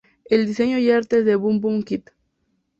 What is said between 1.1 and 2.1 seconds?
es de Boom Boom Kid.